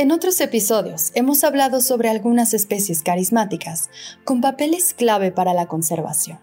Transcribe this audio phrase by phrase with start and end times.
[0.00, 3.90] En otros episodios hemos hablado sobre algunas especies carismáticas
[4.24, 6.38] con papeles clave para la conservación.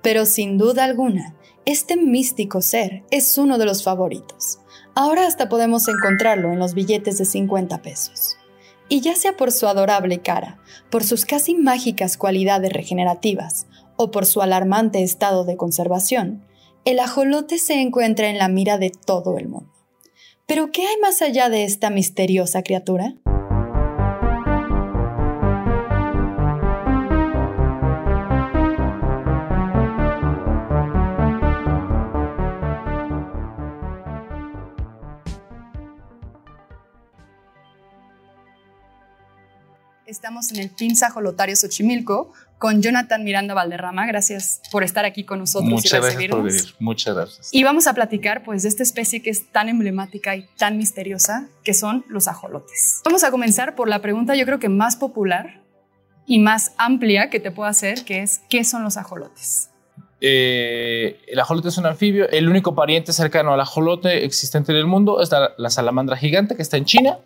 [0.00, 1.34] Pero sin duda alguna,
[1.66, 4.60] este místico ser es uno de los favoritos.
[4.94, 8.38] Ahora hasta podemos encontrarlo en los billetes de 50 pesos.
[8.88, 10.58] Y ya sea por su adorable cara,
[10.88, 13.66] por sus casi mágicas cualidades regenerativas
[13.96, 16.46] o por su alarmante estado de conservación,
[16.86, 19.75] el ajolote se encuentra en la mira de todo el mundo.
[20.46, 23.16] Pero ¿qué hay más allá de esta misteriosa criatura?
[40.06, 44.06] Estamos en el Pinza Jolotario Xochimilco con Jonathan Miranda Valderrama.
[44.06, 46.74] Gracias por estar aquí con nosotros Muchas y Gracias por venir.
[46.78, 47.48] Muchas gracias.
[47.50, 51.48] Y vamos a platicar pues de esta especie que es tan emblemática y tan misteriosa
[51.64, 53.00] que son los ajolotes.
[53.04, 55.60] Vamos a comenzar por la pregunta yo creo que más popular
[56.24, 59.70] y más amplia que te puedo hacer, que es ¿qué son los ajolotes?
[60.20, 62.28] Eh, el ajolote es un anfibio.
[62.30, 66.62] El único pariente cercano al ajolote existente en el mundo es la salamandra gigante que
[66.62, 67.18] está en China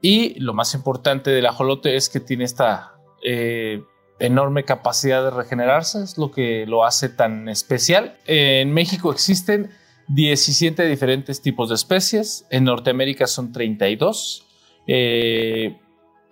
[0.00, 3.82] y lo más importante del ajolote es que tiene esta eh,
[4.18, 8.16] enorme capacidad de regenerarse, es lo que lo hace tan especial.
[8.26, 9.70] En México existen
[10.08, 14.46] 17 diferentes tipos de especies, en Norteamérica son 32.
[14.86, 15.78] Eh,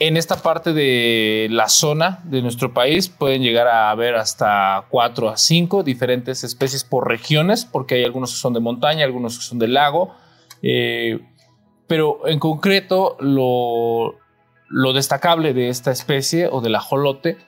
[0.01, 5.29] en esta parte de la zona de nuestro país pueden llegar a haber hasta 4
[5.29, 9.45] a 5 diferentes especies por regiones, porque hay algunos que son de montaña, algunos que
[9.45, 10.15] son de lago.
[10.63, 11.21] Eh,
[11.89, 14.15] pero en concreto, lo,
[14.93, 17.39] destacable de esta especie o del ajolote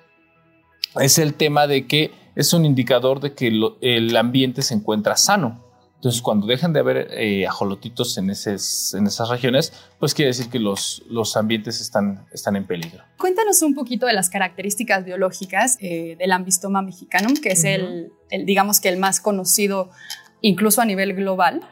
[1.00, 5.70] es el tema de que es un indicador de que el ambiente se encuentra sano.
[6.00, 10.58] Entonces, cuando dejan de haber eh, ajolotitos en, en esas regiones, pues quiere decir que
[10.58, 13.04] los, los ambientes están, están en peligro.
[13.18, 18.46] Cuéntanos un poquito de las características biológicas eh, del ambistoma mexicanum, que es el, el,
[18.46, 19.90] digamos que el más conocido
[20.42, 21.62] incluso a nivel global,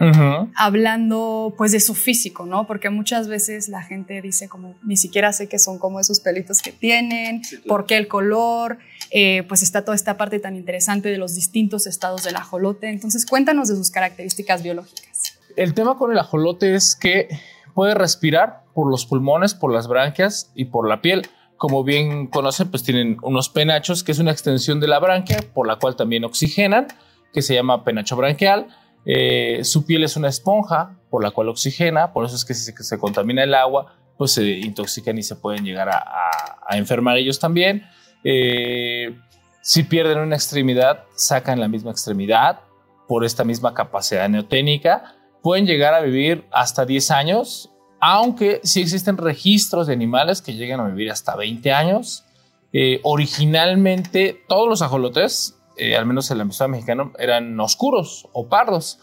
[0.54, 2.66] hablando pues de su físico, ¿no?
[2.66, 6.60] Porque muchas veces la gente dice como, ni siquiera sé qué son como esos pelitos
[6.62, 8.78] que tienen, por qué el color,
[9.10, 12.88] eh, pues está toda esta parte tan interesante de los distintos estados del ajolote.
[12.90, 15.38] Entonces cuéntanos de sus características biológicas.
[15.56, 17.28] El tema con el ajolote es que
[17.74, 21.26] puede respirar por los pulmones, por las branquias y por la piel.
[21.56, 25.66] Como bien conocen, pues tienen unos penachos, que es una extensión de la branquia, por
[25.66, 26.86] la cual también oxigenan
[27.32, 28.68] que se llama penacho branquial.
[29.04, 32.72] Eh, su piel es una esponja por la cual oxigena, por eso es que si
[32.72, 37.84] se, contamina el agua, pues se intoxican y se pueden llegar a, enfermar ellos también.
[38.24, 39.16] Eh,
[39.62, 42.60] si pierden una extremidad, sacan la misma extremidad
[43.06, 45.14] por esta misma capacidad neoténica.
[45.42, 50.80] Pueden llegar a vivir hasta 10 años, aunque sí existen registros de animales que llegan
[50.80, 52.24] a vivir hasta 20 años.
[52.72, 58.48] Eh, originalmente, todos los ajolotes eh, al menos en la ambistoma mexicano, eran oscuros o
[58.48, 58.98] pardos.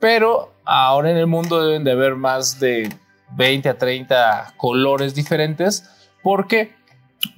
[0.00, 2.94] Pero ahora en el mundo deben de haber más de
[3.36, 5.88] 20 a 30 colores diferentes.
[6.22, 6.74] ¿Por qué?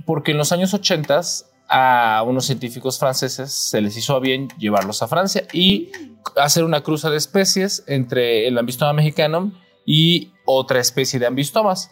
[0.05, 1.21] Porque en los años 80
[1.69, 5.93] a unos científicos franceses se les hizo bien llevarlos a Francia y
[6.37, 9.53] hacer una cruza de especies entre el ambistoma mexicano
[9.85, 11.91] y otra especie de ambistomas.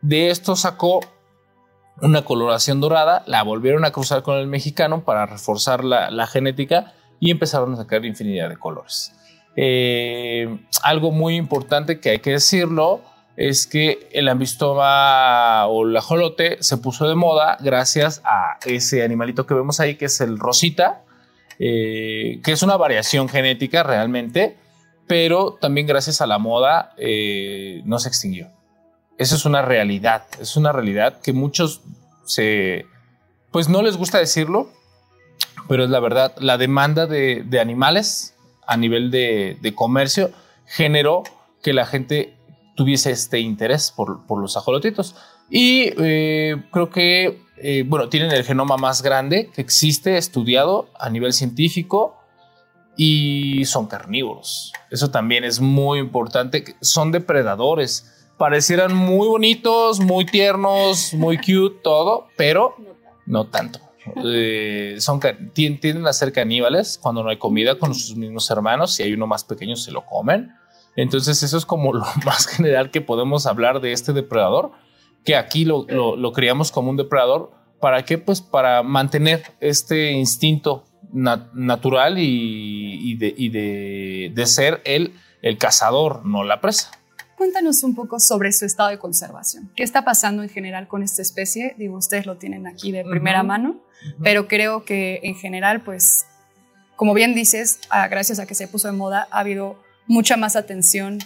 [0.00, 1.00] De esto sacó
[2.00, 7.30] una coloración dorada, la volvieron a cruzar con el mexicano para reforzar la, genética y
[7.30, 9.12] empezaron a sacar infinidad de colores.
[9.56, 13.00] Eh, algo muy importante que hay que decirlo
[13.36, 19.46] es que el ambistoma o el ajolote se puso de moda gracias a ese animalito
[19.46, 21.02] que vemos ahí, que es el rosita,
[21.58, 24.56] eh, que es una variación genética realmente,
[25.06, 28.55] pero también gracias a la moda eh, no se extinguió.
[29.18, 31.80] Eso es una realidad, es una realidad que muchos
[32.26, 32.86] se,
[33.50, 34.70] pues no les gusta decirlo,
[35.68, 36.34] pero es la verdad.
[36.38, 38.34] La demanda de, animales
[38.66, 40.30] a nivel de, comercio
[40.66, 41.22] generó
[41.62, 42.34] que la gente
[42.74, 45.14] tuviese este interés por, los ajolotitos.
[45.48, 51.08] Y eh, creo que, eh, bueno, tienen el genoma más grande que existe estudiado a
[51.08, 52.18] nivel científico
[52.96, 54.72] y son carnívoros.
[54.90, 56.76] Eso también es muy importante.
[56.80, 62.76] Son depredadores parecieran muy bonitos, muy tiernos, muy cute, todo, pero
[63.26, 63.80] no tanto.
[64.24, 65.20] Eh, son,
[65.52, 68.94] tienden a ser caníbales cuando no hay comida con sus mismos hermanos.
[68.94, 70.52] Si hay uno más pequeño, se lo comen.
[70.96, 74.72] Entonces, eso es como lo más general que podemos hablar de este depredador,
[75.24, 77.50] que aquí lo, lo, criamos como un depredador.
[77.80, 78.16] ¿Para qué?
[78.16, 86.42] Pues para mantener este instinto natural y, de, de, de, ser el, el cazador, no
[86.42, 86.90] la presa.
[87.36, 89.70] Cuéntanos un poco sobre su estado de conservación.
[89.76, 91.74] ¿Qué está pasando en general con esta especie?
[91.78, 93.80] Digo, ustedes lo tienen aquí de primera mano,
[94.22, 96.26] pero creo que en general, pues,
[96.96, 100.56] como bien dices, ah, gracias a que se puso de moda, ha habido mucha más
[100.56, 101.18] atención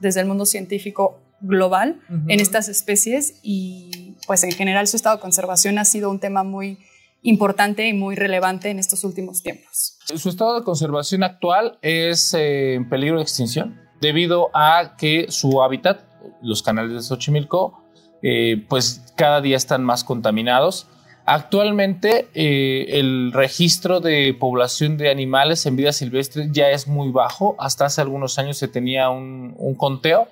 [0.00, 5.22] desde el mundo científico global en estas especies y pues en general su estado de
[5.22, 6.78] conservación ha sido un tema muy
[7.22, 9.98] importante y muy relevante en estos últimos tiempos.
[10.04, 15.62] Su estado de conservación actual es eh, en peligro de extinción debido a que su
[15.62, 16.00] hábitat,
[16.42, 17.82] los canales de Xochimilco,
[18.22, 20.86] eh, pues cada día están más contaminados.
[21.24, 27.54] Actualmente eh, el registro de población de animales en vida silvestre ya es muy bajo.
[27.58, 30.28] Hasta hace algunos años se tenía un, conteo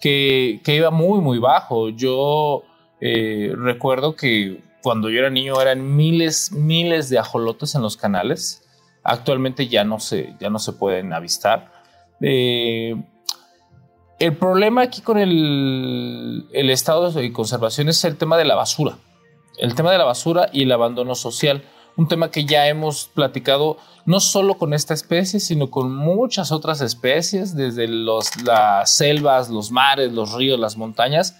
[0.00, 1.90] que, iba muy, muy bajo.
[1.90, 2.62] Yo
[3.00, 8.62] recuerdo que cuando yo era niño eran miles, miles de ajolotes en los canales.
[9.02, 11.77] Actualmente ya no se, ya no se pueden avistar.
[12.20, 12.94] Eh,
[14.18, 18.98] el problema aquí con el, estado de conservación es el tema de la basura.
[19.58, 21.62] El tema de la basura y el abandono social.
[21.96, 23.76] Un tema que ya hemos platicado
[24.06, 29.70] no solo con esta especie, sino con muchas otras especies, desde los, las selvas, los
[29.70, 31.36] mares, los ríos, las montañas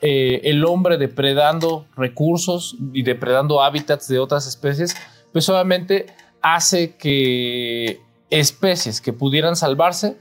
[0.00, 4.96] eh, el hombre depredando recursos y depredando hábitats de otras especies,
[5.32, 6.06] pues obviamente
[6.40, 10.16] hace que especies que pudieran salvarse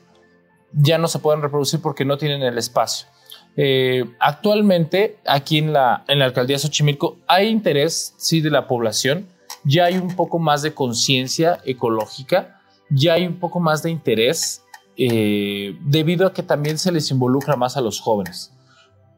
[0.74, 3.08] ya no se puedan reproducir porque no tienen el espacio.
[3.56, 8.68] Eh, actualmente, aquí en la, en la alcaldía de Xochimilco, hay interés, sí, de la
[8.68, 9.28] población,
[9.64, 14.64] ya hay un poco más de conciencia ecológica, ya hay un poco más de interés,
[14.98, 18.54] eh, debido a que también se les involucra más a los jóvenes.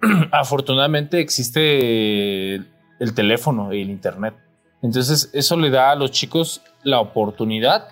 [0.32, 4.36] afortunadamente existe el teléfono y el internet.
[4.82, 7.90] Entonces eso le da a los chicos la oportunidad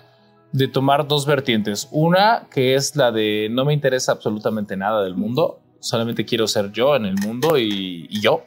[0.52, 1.88] de tomar dos vertientes.
[1.90, 6.72] Una que es la de no me interesa absolutamente nada del mundo, solamente quiero ser
[6.72, 8.42] yo en el mundo y, yo.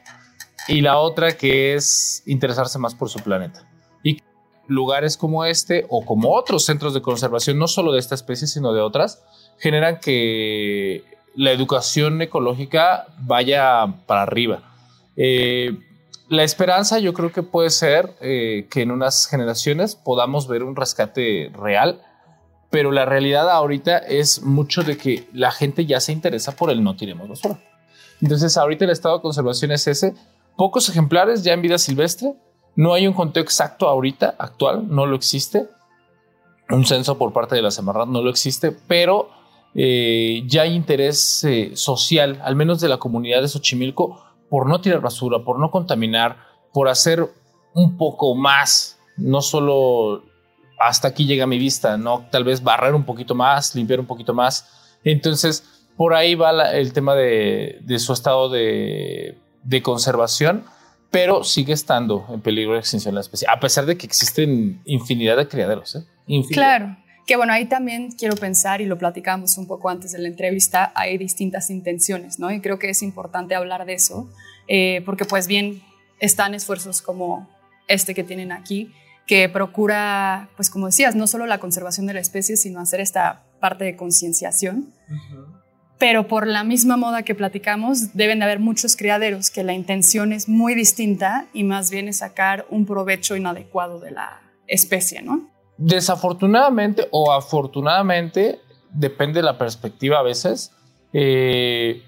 [0.67, 3.67] Y la otra que es interesarse más por su planeta.
[4.03, 4.19] Y
[4.67, 8.73] lugares como este o como otros centros de conservación, no solo de esta especie, sino
[8.73, 9.23] de otras,
[9.57, 11.03] generan que
[11.35, 14.63] la educación ecológica vaya para arriba.
[15.15, 15.77] Eh,
[16.31, 20.77] la esperanza yo creo que puede ser eh, que en unas generaciones podamos ver un
[20.77, 22.01] rescate real,
[22.69, 26.85] pero la realidad ahorita es mucho de que la gente ya se interesa por el
[26.85, 27.59] no tiremos basura.
[28.21, 30.13] Entonces ahorita el estado de conservación es ese,
[30.55, 32.33] pocos ejemplares ya en vida silvestre,
[32.77, 35.67] no hay un conteo exacto ahorita, actual, no lo existe,
[36.69, 39.31] un censo por parte de la Semarnat no lo existe, pero
[39.75, 44.81] eh, ya hay interés eh, social, al menos de la comunidad de Xochimilco, por no
[44.81, 46.35] tirar basura, por no contaminar,
[46.73, 47.25] por hacer
[47.73, 50.25] un poco más, no solo
[50.77, 54.33] hasta aquí llega mi vista, no tal vez barrer un poquito más, limpiar un poquito
[54.33, 54.97] más.
[55.05, 59.37] Entonces, por ahí va el tema de, su estado de,
[59.81, 60.65] conservación,
[61.11, 65.37] pero sigue estando en peligro de extinción la especie, a pesar de que existen infinidad
[65.37, 65.95] de criaderos.
[65.95, 66.03] ¿eh?
[66.51, 66.97] Claro.
[67.25, 70.91] Que bueno, ahí también quiero pensar, y lo platicamos un poco antes de la entrevista,
[70.95, 72.51] hay distintas intenciones, ¿no?
[72.51, 74.29] Y creo que es importante hablar de eso,
[74.67, 75.81] eh, porque pues bien,
[76.19, 77.49] están esfuerzos como
[77.87, 78.91] este que tienen aquí,
[79.27, 83.43] que procura, pues como decías, no solo la conservación de la especie, sino hacer esta
[83.59, 84.93] parte de concienciación.
[85.97, 90.33] Pero por la misma moda que platicamos, deben de haber muchos criaderos que la intención
[90.33, 95.50] es muy distinta y más bien es sacar un provecho inadecuado de la especie, ¿no?
[95.77, 98.61] Desafortunadamente o afortunadamente,
[98.91, 100.71] depende de la perspectiva a veces,
[101.13, 102.03] eh,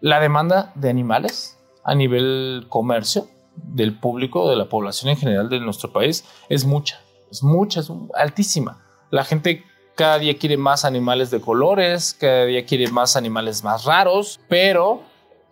[0.00, 5.60] la demanda de animales a nivel comercio del público, de la población en general de
[5.60, 8.84] nuestro país, es mucha, es mucha, es altísima.
[9.10, 13.84] La gente cada día quiere más animales de colores, cada día quiere más animales más
[13.84, 15.02] raros, pero,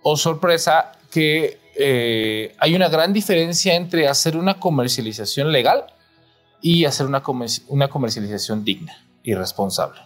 [0.02, 5.86] oh sorpresa, que eh, hay una gran diferencia entre hacer una comercialización legal
[6.62, 7.22] y hacer una,
[7.68, 10.00] una comercialización digna y responsable.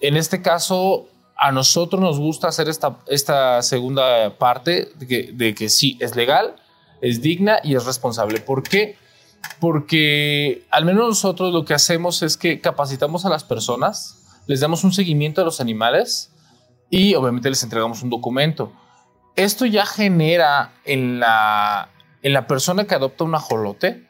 [0.00, 5.54] En este caso, a nosotros nos gusta hacer esta, esta segunda parte de que, de
[5.54, 6.56] que sí, es legal,
[7.00, 8.40] es digna y es responsable.
[8.40, 8.96] ¿Por qué?
[9.60, 14.82] Porque al menos nosotros lo que hacemos es que capacitamos a las personas, les damos
[14.84, 16.32] un seguimiento a los animales
[16.90, 18.72] y obviamente les entregamos un documento.
[19.34, 21.90] Esto ya genera en la,
[22.22, 24.05] en la persona que adopta un ajolote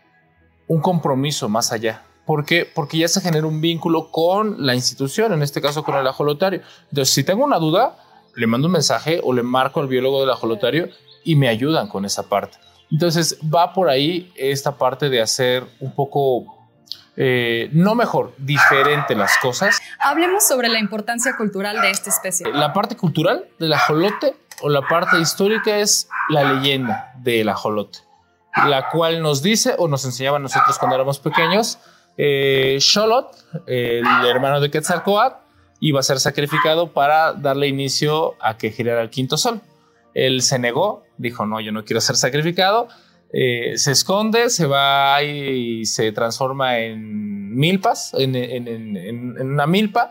[0.67, 2.03] un compromiso más allá.
[2.25, 2.71] ¿Por qué?
[2.73, 6.61] Porque ya se genera un vínculo con la institución, en este caso con el ajolotario.
[6.91, 7.97] Entonces, si tengo una duda,
[8.35, 10.89] le mando un mensaje o le marco al biólogo del ajolotario
[11.25, 12.59] y me ayudan con esa parte.
[12.91, 16.57] Entonces, va por ahí esta parte de hacer un poco
[17.17, 19.81] eh, no mejor, diferente las cosas.
[19.99, 22.53] Hablemos sobre la importancia cultural de esta especie.
[22.53, 28.01] La parte cultural del ajolote o la parte histórica es la leyenda del ajolote,
[28.65, 31.79] la cual nos dice o nos enseñaba nosotros cuando éramos pequeños,
[32.17, 32.79] eh,
[33.67, 35.37] el hermano de Quetzalcoatl,
[35.81, 39.61] iba a ser sacrificado para darle inicio a que girara el quinto sol.
[40.15, 42.89] Él se negó, dijo, no, yo no quiero ser sacrificado,
[43.33, 50.11] eh, se esconde, se va y se transforma en milpas, en, una milpa,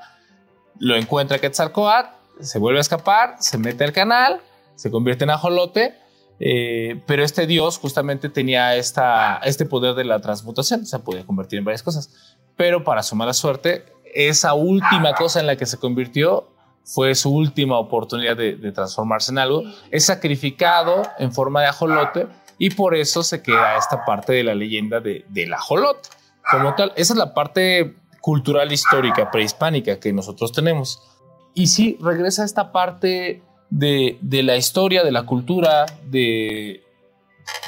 [0.79, 2.09] lo encuentra Quetzalcoatl,
[2.41, 4.41] se vuelve a escapar, se mete al canal,
[4.75, 5.95] se convierte en ajolote,
[6.39, 11.59] eh, pero este dios justamente tenía esta, este poder de la transmutación, se podía convertir
[11.59, 15.77] en varias cosas, pero para su mala suerte, esa última cosa en la que se
[15.77, 16.49] convirtió
[16.83, 22.27] fue su última oportunidad de, transformarse en algo, es sacrificado en forma de ajolote,
[22.57, 26.09] y por eso se queda esta parte de la leyenda de, del ajolote.
[26.49, 31.01] Como tal, esa es la parte cultural histórica prehispánica que nosotros tenemos.
[31.53, 36.83] Y sí, regresa esta parte de, de la historia, de la cultura, de,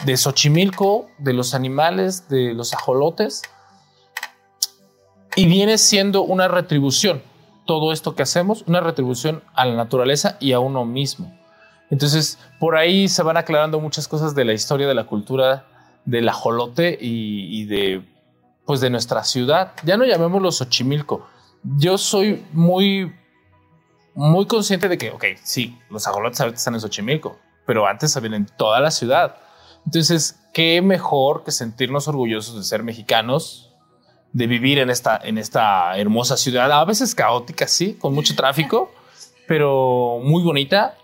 [0.06, 3.42] de Xochimilco, de los animales, de los ajolotes,
[5.36, 7.22] y viene siendo una retribución,
[7.66, 11.38] todo esto que hacemos, una retribución a la naturaleza y a uno mismo.
[11.89, 15.68] Entonces, por ahí se van aclarando muchas cosas de la historia de la cultura
[16.06, 18.01] del ajolote y, de,
[18.66, 19.74] pues, de nuestra ciudad.
[19.84, 21.27] Ya no llamémoslo Xochimilco.
[21.63, 23.13] Yo soy muy,
[24.17, 28.33] muy consciente de que, ok, sí, los ajolotes ahorita están en Xochimilco, pero antes habían
[28.33, 29.36] en toda la ciudad.
[29.86, 33.75] Entonces, qué mejor que sentirnos orgullosos de ser mexicanos,
[34.33, 38.91] de vivir en esta, en esta hermosa ciudad, a veces caótica, sí, con mucho tráfico,
[39.47, 40.97] pero muy bonita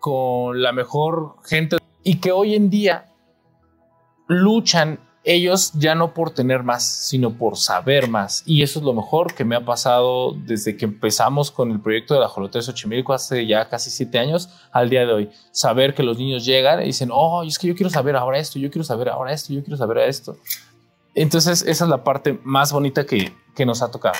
[0.00, 3.12] con la mejor gente y que hoy en día
[4.26, 8.42] luchan ellos ya no por tener más, sino por saber más.
[8.44, 12.12] Y eso es lo mejor que me ha pasado desde que empezamos con el proyecto
[12.12, 15.30] de la Jolote de Xochimilco hace ya casi siete años al día de hoy.
[15.50, 18.58] Saber que los niños llegan y dicen, oh, es que yo quiero saber ahora esto,
[18.58, 20.36] yo quiero saber ahora esto, yo quiero saber esto.
[21.14, 24.18] Entonces, esa es la parte más bonita que, que nos ha tocado.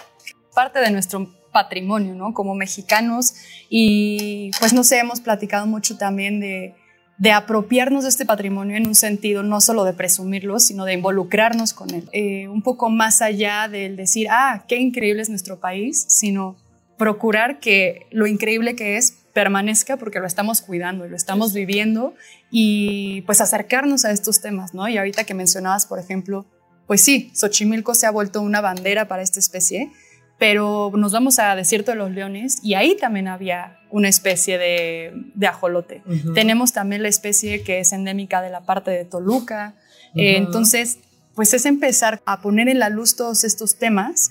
[0.55, 2.33] Parte de nuestro patrimonio, ¿no?
[2.33, 3.35] Como mexicanos
[3.69, 6.75] y pues no sé, hemos platicado mucho también de,
[7.17, 11.73] de apropiarnos de este patrimonio en un sentido no solo de presumirlo, sino de involucrarnos
[11.73, 12.09] con él.
[12.13, 16.57] Eh, un poco más allá del decir, ah, qué increíble es nuestro país, sino
[16.99, 22.15] procurar que lo increíble que es permanezca porque lo estamos cuidando y lo estamos viviendo
[22.51, 24.89] y pues acercarnos a estos temas, ¿no?
[24.89, 26.47] Y ahorita que mencionabas, por ejemplo,
[26.87, 29.91] pues sí, Xochimilco se ha vuelto una bandera para esta especie
[30.39, 35.47] pero nos vamos a Desierto de los Leones y ahí también había una especie de,
[35.47, 36.03] ajolote.
[36.35, 39.75] Tenemos también la especie que es endémica de la parte de Toluca.
[40.17, 40.99] Eh, entonces,
[41.35, 44.31] pues es empezar a poner en la luz todos estos temas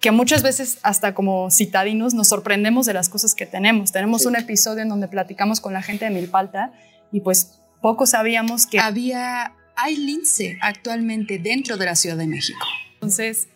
[0.00, 3.92] que muchas veces hasta como citadinos nos sorprendemos de las cosas que tenemos.
[3.92, 6.72] Tenemos un episodio en donde platicamos con la gente de Milpalta
[7.10, 12.64] y pues poco sabíamos que había, hay lince actualmente dentro de la Ciudad de México.
[12.94, 13.48] Entonces,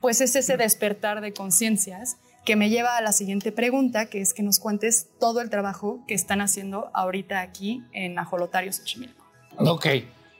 [0.00, 4.32] pues es ese despertar de conciencias que me lleva a la siguiente pregunta, que es
[4.32, 9.24] que nos cuentes todo el trabajo que están haciendo ahorita aquí en Ajolotario Xochimilco.
[9.58, 9.86] Ok,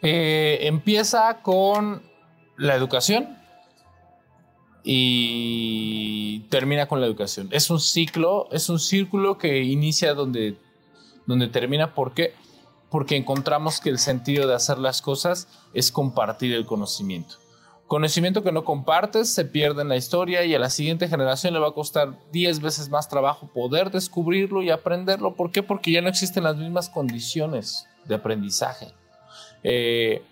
[0.02, 2.02] eh, empieza con
[2.56, 3.36] la educación
[4.82, 7.48] y termina con la educación.
[7.52, 10.56] Es un ciclo, es un círculo que inicia donde,
[11.26, 11.94] donde termina.
[11.94, 12.32] ¿Por qué?
[12.90, 17.36] Porque encontramos que el sentido de hacer las cosas es compartir el conocimiento.
[17.90, 21.58] Conocimiento que no compartes se pierde en la historia y a la siguiente generación le
[21.58, 25.34] va a costar 10 veces más trabajo poder descubrirlo y aprenderlo.
[25.34, 25.64] ¿Por qué?
[25.64, 28.94] Porque ya no existen las mismas condiciones de aprendizaje.
[29.64, 30.22] Eh,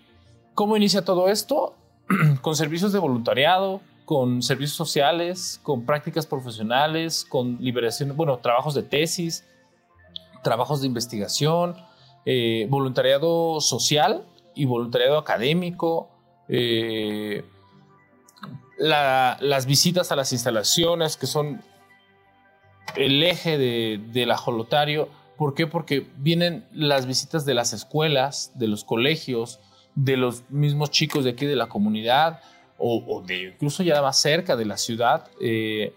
[0.53, 1.75] ¿Cómo inicia todo esto?
[2.41, 8.83] con servicios de voluntariado, con servicios sociales, con prácticas profesionales, con liberación, bueno, trabajos de
[8.83, 9.43] tesis,
[10.45, 11.75] trabajos de investigación,
[12.25, 14.23] eh, voluntariado social
[14.55, 16.09] y voluntariado académico,
[16.49, 17.45] eh,
[18.77, 21.61] las visitas a las instalaciones que son
[22.95, 25.09] el eje del ajolotario.
[25.37, 25.67] ¿Por qué?
[25.67, 29.59] Porque vienen las visitas de las escuelas, de los colegios,
[29.95, 32.41] de los mismos chicos de aquí de la comunidad
[32.77, 35.27] o, de incluso ya más cerca de la ciudad.
[35.41, 35.93] Eh,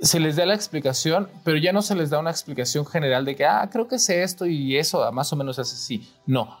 [0.00, 3.34] se les da la explicación, pero ya no se les da una explicación general de
[3.34, 6.06] que, ah, creo que es esto y eso, más o menos es así.
[6.26, 6.58] No.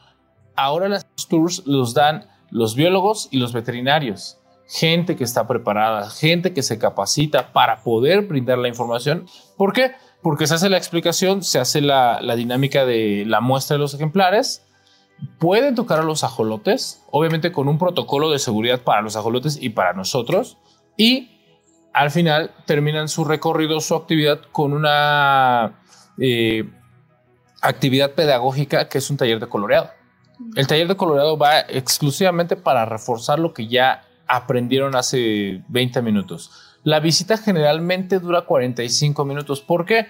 [0.54, 4.38] Ahora los tours los dan los biólogos y los veterinarios,
[4.68, 9.26] gente que está preparada, gente que se capacita para poder brindar la información.
[9.56, 9.92] ¿Por qué?
[10.22, 14.62] Porque se hace la explicación, se hace la, dinámica de la muestra de los ejemplares
[15.38, 19.70] pueden tocar a los ajolotes, obviamente con un protocolo de seguridad para los ajolotes y
[19.70, 20.58] para nosotros,
[20.96, 21.30] y
[21.92, 25.80] al final terminan su recorrido, su actividad con una
[26.20, 26.68] eh,
[27.62, 29.90] actividad pedagógica que es un taller de coloreado.
[30.54, 36.50] El taller de coloreado va exclusivamente para reforzar lo que ya aprendieron hace 20 minutos.
[36.82, 39.60] La visita generalmente dura 45 minutos.
[39.60, 40.06] ¿Por qué?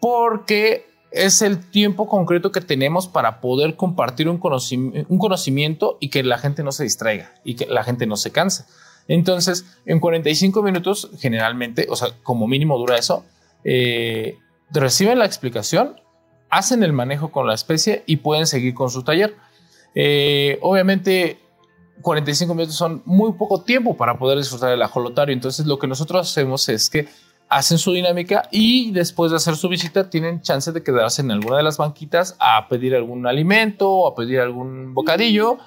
[0.00, 6.38] Porque es el tiempo concreto que tenemos para poder compartir un, conocimiento y que la
[6.38, 8.64] gente no se distraiga y que la gente no se canse.
[9.06, 13.24] Entonces, en 45 minutos, generalmente, o sea, como mínimo dura eso,
[13.64, 14.36] eh,
[14.70, 16.00] reciben la explicación,
[16.50, 19.34] hacen el manejo con la especie y pueden seguir con su taller.
[20.00, 21.40] Eh, obviamente,
[22.02, 25.32] 45 minutos son muy poco tiempo para poder disfrutar del ajolotario.
[25.32, 27.08] Entonces, lo que nosotros hacemos es que
[27.48, 31.56] hacen su dinámica y después de hacer su visita tienen chance de quedarse en alguna
[31.56, 35.58] de las banquitas a pedir algún alimento o a pedir algún bocadillo.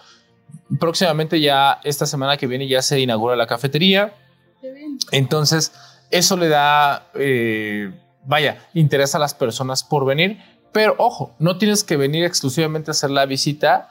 [0.79, 4.13] Próximamente ya esta semana que viene ya se inaugura la cafetería.
[5.11, 5.73] Entonces
[6.09, 7.91] eso le da, eh,
[8.25, 10.37] vaya, interés a las personas por venir.
[10.71, 13.89] Pero ojo, no tienes que venir exclusivamente a hacer la visita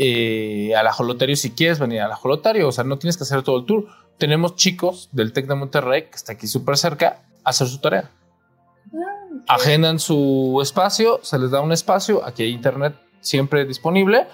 [0.00, 2.68] eh, al ajolotario si quieres venir al ajolotario.
[2.68, 3.88] O sea, no tienes que hacer todo el tour.
[4.16, 8.10] Tenemos chicos del TEC de Monterrey, que está aquí súper cerca, hacer su tarea.
[9.48, 14.28] Ah, Agendan su espacio, se les da un espacio, aquí hay internet siempre disponible.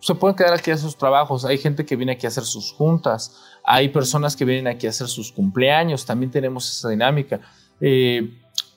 [0.00, 1.46] Se pueden quedar aquí a sus trabajos.
[1.46, 3.40] Hay gente que viene aquí a hacer sus juntas.
[3.64, 6.04] Hay personas que vienen aquí a hacer sus cumpleaños.
[6.04, 7.40] También tenemos esa dinámica.
[7.80, 8.28] Eh,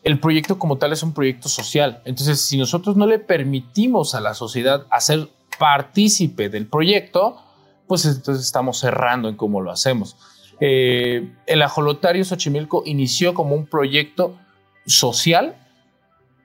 [0.04, 2.02] el proyecto como tal es un proyecto social.
[2.06, 7.38] Entonces, si nosotros no le permitimos a la sociedad hacer partícipe del proyecto,
[7.88, 10.18] pues entonces estamos cerrando en cómo lo hacemos.
[10.60, 14.38] Eh, el ajolotario Xochimilco inició como un proyecto
[14.86, 15.56] social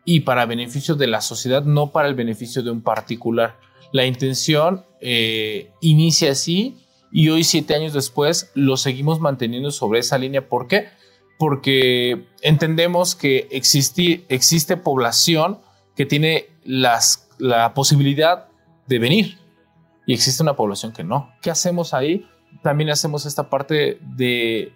[0.04, 3.58] y para beneficio de la sociedad, no para el beneficio de un particular.
[3.92, 6.76] La intención eh, inicia así
[7.12, 10.48] y hoy, siete años después, lo seguimos manteniendo sobre esa línea.
[10.48, 10.88] ¿Por qué?
[11.38, 15.58] Porque entendemos que existe, población
[15.96, 18.46] que tiene las, la posibilidad
[18.90, 19.38] de venir
[20.04, 21.32] y existe una población que no.
[21.40, 22.26] ¿Qué hacemos ahí?
[22.62, 24.72] también hacemos esta parte de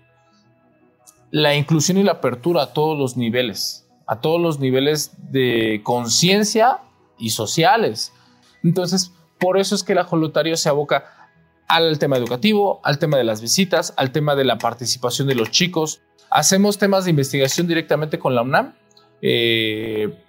[1.30, 6.78] la inclusión y la apertura a todos los niveles, a todos los niveles de conciencia
[7.18, 8.12] y sociales.
[8.62, 11.30] Entonces, por eso es que el ajolotario se aboca
[11.66, 15.50] al tema educativo, al tema de las visitas, al tema de la participación de los
[15.50, 16.00] chicos.
[16.30, 18.74] Hacemos temas de investigación directamente con la UNAM,
[19.22, 20.23] eh,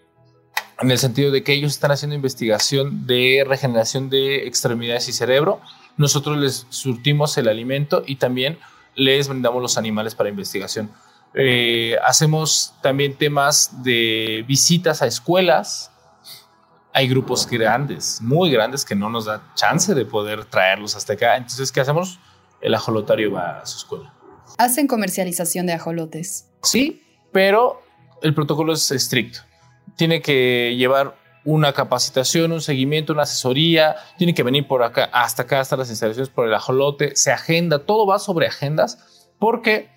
[0.80, 5.62] en el sentido de que ellos están haciendo investigación de regeneración de extremidades y cerebro
[5.98, 8.60] nosotros les surtimos el alimento y también
[8.96, 10.92] les brindamos los animales para investigación.
[11.34, 15.92] Eh, hacemos también temas de visitas a escuelas.
[16.94, 21.36] Hay grupos grandes, muy grandes, que no nos da chance de poder traerlos hasta acá.
[21.36, 22.20] Entonces, ¿qué hacemos?
[22.62, 24.14] El ajolotario va a su escuela.
[24.58, 26.50] ¿Hacen comercialización de ajolotes?
[26.64, 27.82] Sí, pero
[28.22, 29.40] el protocolo es estricto.
[29.96, 35.44] Tiene que llevar una capacitación, un seguimiento, una asesoría, tiene que venir por acá, hasta
[35.44, 39.94] acá, hasta las instalaciones por el ajolote, se agenda, todo va sobre agendas, porque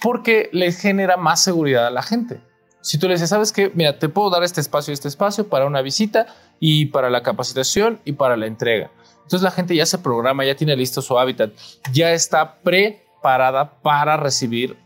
[0.00, 2.40] porque le genera más seguridad a la gente.
[2.80, 5.48] Si tú le dices, sabes que, mira, te puedo dar este espacio y este espacio
[5.48, 6.26] para una visita
[6.58, 8.90] y para la capacitación y para la entrega.
[9.16, 11.52] Entonces la gente ya se programa, ya tiene listo su hábitat,
[11.92, 14.78] ya está preparada para recibir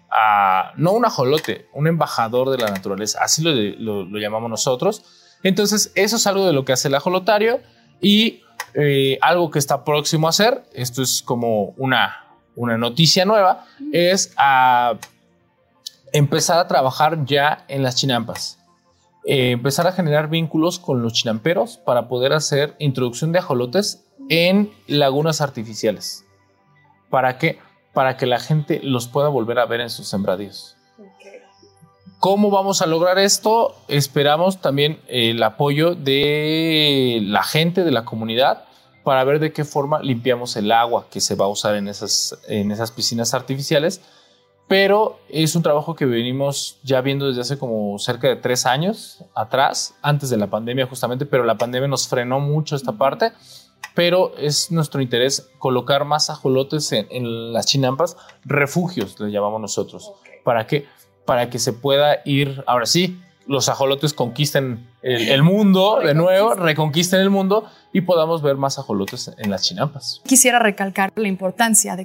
[0.77, 5.03] no un ajolote, un embajador de la naturaleza, así lo, llamamos nosotros,
[5.43, 7.61] entonces, eso es algo de lo que hace el ajolotario
[8.01, 12.25] y eh, algo que está próximo a hacer, esto es como una,
[12.57, 14.35] una noticia nueva, es
[16.13, 18.59] empezar a trabajar ya en las chinampas.
[19.27, 24.71] Eh, empezar a generar vínculos con los chinamperos para poder hacer introducción de ajolotes en
[24.87, 26.25] lagunas artificiales.
[27.11, 27.59] ¿Para qué?
[27.95, 30.77] Para que la gente los pueda volver a ver en sus sembradíos.
[32.25, 33.75] ¿Cómo vamos a lograr esto?
[33.87, 38.65] Esperamos también el apoyo de la gente, de la comunidad,
[39.03, 42.39] para ver de qué forma limpiamos el agua que se va a usar en esas,
[42.49, 44.01] en esas piscinas artificiales.
[44.67, 49.23] Pero es un trabajo que venimos ya viendo desde hace como cerca de tres años
[49.35, 53.33] atrás, antes de la pandemia justamente, pero la pandemia nos frenó mucho esta parte.
[53.95, 60.13] Pero es nuestro interés colocar más ajolotes en, las chinampas, refugios, les llamamos nosotros.
[60.43, 60.87] ¿Para qué?
[61.25, 67.21] para que se pueda ir, ahora sí, los ajolotes conquisten el, mundo de nuevo, reconquisten
[67.21, 70.23] el mundo y podamos ver más ajolotes en las chinampas.
[70.25, 71.97] Quisiera recalcar la importancia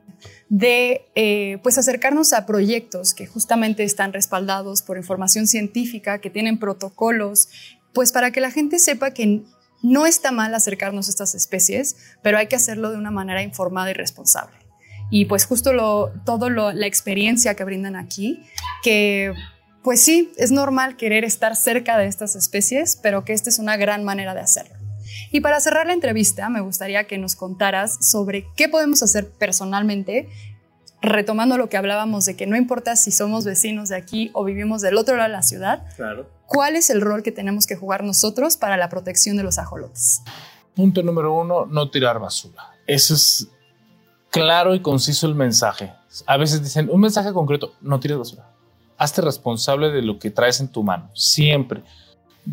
[0.50, 6.60] de, eh, pues acercarnos a proyectos que justamente están respaldados por información científica, que tienen
[6.60, 7.50] protocolos,
[7.94, 9.42] pues para que la gente sepa que
[9.82, 13.90] No está mal acercarnos a estas especies, pero hay que hacerlo de una manera informada
[13.92, 14.58] y responsable.
[15.10, 18.44] Y pues justo lo, todo la experiencia que brindan aquí,
[18.84, 19.34] que
[19.84, 23.78] pues sí, es normal querer estar cerca de estas especies, pero que esta es una
[23.78, 24.76] gran manera de hacerlo.
[25.32, 30.30] Y para cerrar la entrevista, me gustaría que nos contaras sobre qué podemos hacer personalmente,
[31.02, 34.82] retomando lo que hablábamos de que no importa si somos vecinos de aquí o vivimos
[34.82, 36.30] del otro lado de la ciudad, claro.
[36.46, 40.22] ¿cuál es el rol que tenemos que jugar nosotros para la protección de los ajolotes?
[40.76, 42.72] Punto número uno, no tirar basura.
[42.86, 43.48] Eso es
[44.30, 45.94] claro y conciso el mensaje.
[46.26, 48.50] A veces dicen un mensaje concreto, no tires basura
[49.00, 51.82] hazte responsable de lo que traes en tu mano, siempre.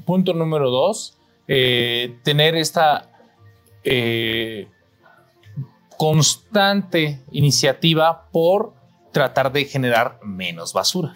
[0.07, 3.11] Punto número dos, eh, tener esta
[3.83, 4.69] eh,
[5.97, 8.75] constante iniciativa por
[9.13, 11.13] tratar de generar menos basura.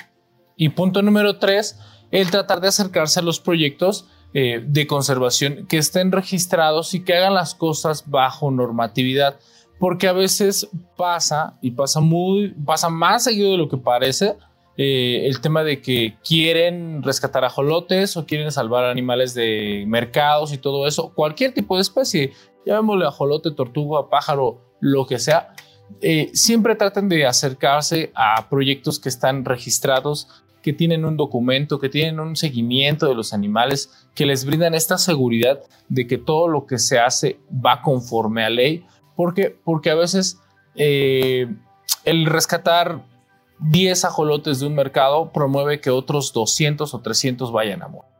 [0.56, 1.78] Y punto número tres,
[2.10, 7.16] el tratar de acercarse a los proyectos eh, de conservación que estén registrados y que
[7.16, 9.38] hagan las cosas bajo normatividad.
[9.78, 14.36] Porque a veces pasa, y pasa muy, pasa más seguido de lo que parece,
[14.76, 20.58] eh, el tema de que quieren rescatar ajolotes o quieren salvar animales de mercados y
[20.58, 22.32] todo eso, cualquier tipo de especie,
[22.64, 25.54] llamémosle ajolote, tortuga, pájaro, lo que sea,
[26.00, 30.28] eh, siempre tratan de acercarse a proyectos que están registrados,
[30.62, 34.98] que tienen un documento, que tienen un seguimiento de los animales, que les brindan esta
[34.98, 38.84] seguridad de que todo lo que se hace va conforme a ley,
[39.16, 40.38] porque, porque a veces
[40.74, 41.46] eh,
[42.04, 43.04] el rescatar
[43.60, 48.10] 10 ajolotes de un mercado promueve que otros 200 o 300 vayan a morir.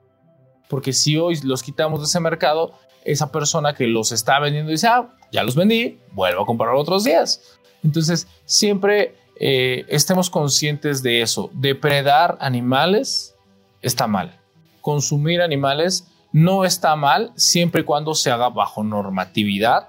[0.68, 4.88] Porque si hoy los quitamos de ese mercado, esa persona que los está vendiendo dice,
[4.88, 7.58] ah, ya los vendí, vuelvo a comprar otros 10.
[7.82, 11.50] Entonces, siempre eh, estemos conscientes de eso.
[11.54, 13.34] Depredar animales
[13.82, 14.38] está mal.
[14.80, 19.88] Consumir animales no está mal siempre y cuando se haga bajo normatividad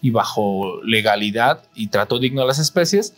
[0.00, 3.14] y bajo legalidad y trato digno de las especies,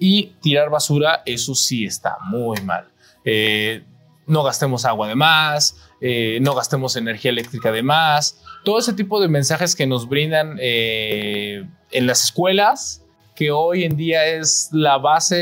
[0.00, 2.88] y tirar basura, eso sí está muy mal.
[3.24, 3.84] Eh,
[4.26, 8.42] no gastemos agua de más, eh, no gastemos energía eléctrica de más.
[8.64, 13.96] Todo ese tipo de mensajes que nos brindan eh, en las escuelas, que hoy en
[13.96, 15.36] día es la base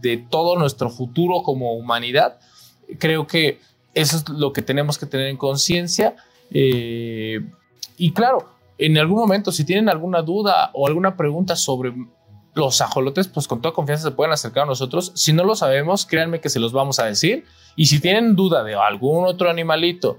[0.00, 2.38] de todo nuestro futuro como humanidad.
[2.98, 3.60] Creo que
[3.94, 6.16] eso es lo que tenemos que tener en conciencia.
[6.50, 8.48] y claro,
[8.80, 11.92] en algún momento, si tienen alguna duda o alguna pregunta sobre
[12.54, 15.12] los ajolotes, pues con toda confianza se pueden acercar a nosotros.
[15.14, 17.44] Si no lo sabemos, créanme que se los vamos a decir.
[17.76, 20.18] Y si tienen duda de algún otro animalito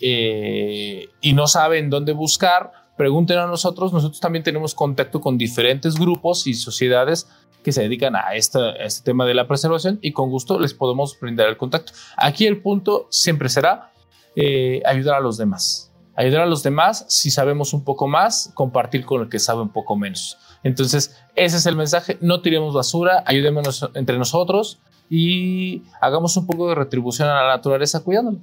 [0.00, 3.92] eh, y no saben dónde buscar, pregunten a nosotros.
[3.92, 7.28] Nosotros también tenemos contacto con diferentes grupos y sociedades
[7.64, 8.60] que se dedican a, este
[9.02, 11.92] tema de la preservación y con gusto les podemos brindar el contacto.
[12.16, 13.92] Aquí el punto siempre será
[14.36, 15.85] eh, ayudar a los demás.
[16.16, 19.68] Ayudar a los demás si sabemos un poco más, compartir con el que sabe un
[19.68, 20.38] poco menos.
[20.62, 26.68] Entonces, ese es el mensaje, no tiremos basura, ayudémonos entre nosotros y hagamos un poco
[26.68, 28.38] de retribución a la naturaleza cuidándolo.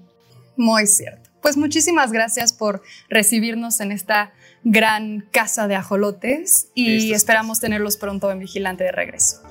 [0.56, 1.30] Muy cierto.
[1.42, 4.32] Pues muchísimas gracias por recibirnos en esta
[4.64, 9.42] gran casa de ajolotes y esperamos tenerlos pronto en Vigilante de regreso.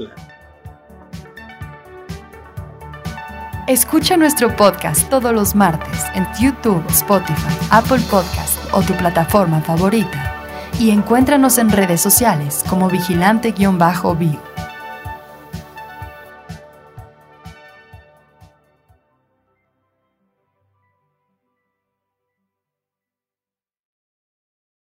[3.69, 10.35] Escucha nuestro podcast todos los martes en YouTube, Spotify, Apple Podcast o tu plataforma favorita
[10.81, 13.71] y encuéntranos en redes sociales como vigilante-bio.